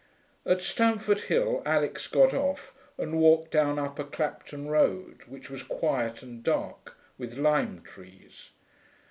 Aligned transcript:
At 0.47 0.63
Stamford 0.63 1.19
Hill 1.29 1.61
Alix 1.63 2.07
got 2.07 2.33
off, 2.33 2.73
and 2.97 3.19
walked 3.19 3.51
down 3.51 3.77
Upper 3.77 4.03
Clapton 4.03 4.67
Road, 4.67 5.25
which 5.27 5.47
was 5.51 5.61
quiet 5.61 6.23
and 6.23 6.41
dark, 6.41 6.97
with 7.19 7.37
lime 7.37 7.83
trees. 7.83 8.49